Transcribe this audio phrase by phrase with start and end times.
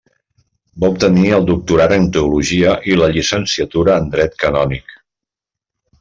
[0.83, 4.97] Va obtenir el doctorat en teologia i la llicenciatura en dret canònic.